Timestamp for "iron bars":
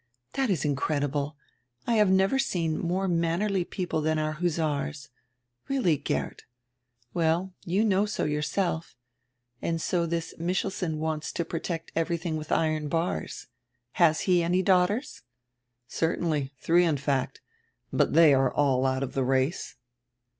12.51-13.45